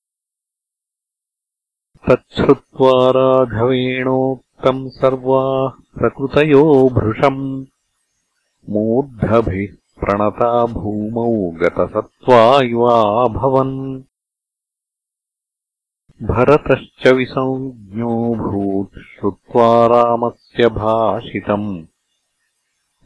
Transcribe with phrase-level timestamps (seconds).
[2.09, 7.65] तच्छ्रुत्वा राघवेणोक्तम् सर्वाः प्रकृतयो भृशम्
[8.69, 14.01] मूर्धभिः प्रणता भूमौ गतसत्त्वा इवाभवन्
[16.23, 21.83] भरतश्च विसञ्ज्ञोऽभूत् श्रुत्वा रामस्य भाषितम्।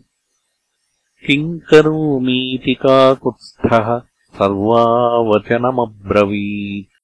[1.27, 4.03] किम् करोमीति काकुत्स्थः
[4.39, 6.97] सर्वावचनमब्रवीत्।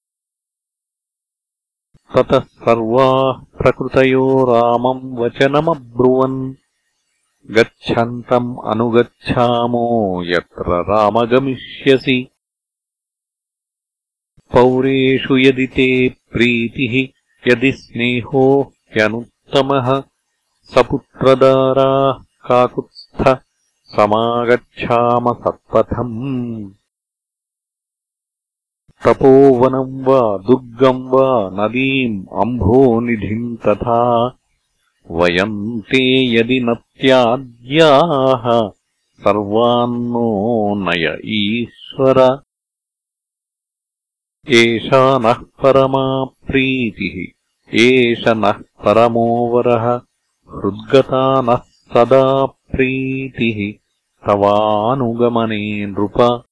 [2.17, 6.62] ततः सर्वाः प्रकृतयो रामम् वचनमब्रुवन्
[7.51, 9.87] गच्छन्तम् अनुगच्छामो
[10.27, 12.29] यत्र रामगमिष्यसि।
[14.53, 16.95] पौरेषु यदि ते प्रीतिः
[17.53, 20.03] यदि स्नेहो ह्यनुत्तमः
[20.75, 22.13] सपुत्रदाराः
[22.49, 23.23] काकुत्स्थ
[23.97, 26.71] समागच्छाम सत्पथम्
[29.05, 34.29] तपोवनम् वा दुर्गम् वा नदीम् अम्भोनिधिम् तथा
[35.11, 38.69] वयम् ते यदि न त्याज्याः
[39.25, 40.27] सर्वान्नो
[40.75, 42.43] नय ईश्वर।
[44.49, 47.17] एषा नः परमा प्रीतिः
[47.81, 50.01] एष नः परमो वरः
[50.55, 51.63] हृद्गता नः
[51.95, 53.59] सदा प्रीतिः
[54.27, 56.45] तवानुगमने नृप।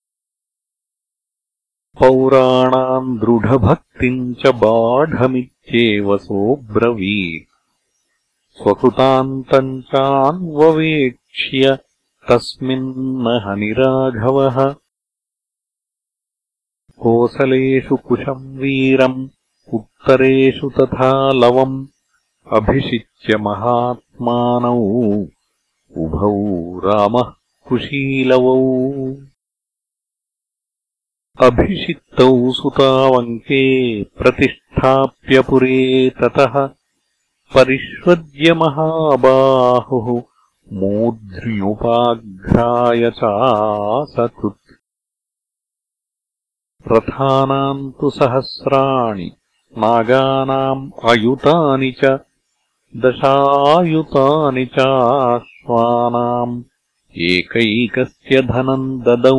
[1.98, 7.49] पौराणाम् दृढभक्तिम् च बाढमित्येव सोऽब्रवीत्
[8.56, 11.78] स्वकृतान्तम् चान्ववेक्ष्य
[12.28, 14.74] तस्मिन्न हनिराघवः
[16.98, 19.28] कोसलेषु कुशम् वीरम्
[19.74, 21.86] उत्तरेषु तथा लवम्
[22.52, 25.26] अभिषिच्य महात्मानौ।
[25.96, 27.32] उभौ रामः
[27.68, 29.16] कुशीलवौ।
[31.42, 36.79] अभिषिक्तौ सुतावङ्के प्रतिष्ठाप्यपुरे ततः
[37.54, 40.08] परिष्वज्य महाबाहुः
[40.80, 44.72] मूर्ध्न्युपाघ्राय चासकृत्
[46.92, 49.30] रथानाम् तु सहस्राणि
[49.78, 52.02] नागानाम् अयुतानि च
[53.04, 56.62] दशायुतानि चाश्वानाम्
[57.30, 59.38] एकैकस्य धनम् ददौ।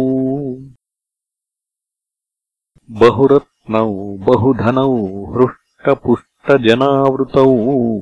[2.92, 3.92] बहुरत्नौ
[4.28, 4.92] बहुधनौ
[5.36, 8.02] हृष्टपुष्ट जनावृतौ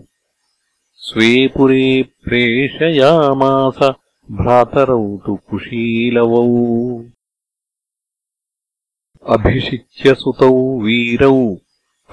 [0.96, 3.96] स्वे पुरे प्रेषयामास
[4.32, 7.04] भ्रातरौ तु कुशीलवौ।
[9.34, 11.58] अभिषिच्य सुतौ वीरौ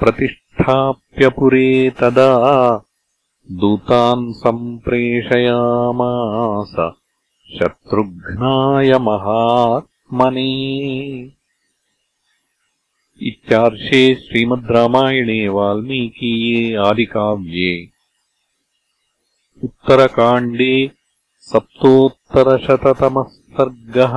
[0.00, 2.82] प्रतिष्ठाप्यपुरे तदा
[3.52, 6.94] दूतान् सम्प्रेषयामास
[7.54, 10.52] शत्रुघ्नाय महात्मने
[13.20, 17.72] इत्यार्षे श्रीमद् रामायणे वाल्मीकीये आदिकाव्ये
[19.62, 20.74] उत्तरकाण्डे
[21.52, 24.16] सप्तोत्तरशततमः सर्गः